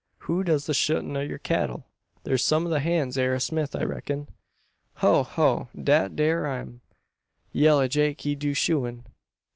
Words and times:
"Who 0.21 0.43
does 0.43 0.65
the 0.65 0.73
shoein' 0.73 1.15
o' 1.15 1.21
yur 1.21 1.37
cattle? 1.37 1.85
Thars 2.23 2.43
some 2.43 2.65
o' 2.65 2.69
the 2.71 2.79
hands 2.79 3.19
air 3.19 3.35
a 3.35 3.39
smith, 3.39 3.75
I 3.75 3.83
reck'n?" 3.83 4.29
"Ho! 4.95 5.21
ho! 5.21 5.67
Dat 5.79 6.15
dere 6.15 6.47
am. 6.47 6.81
Yella 7.51 7.87
Jake 7.87 8.21
he 8.21 8.33
do 8.33 8.55
shoein'. 8.55 9.03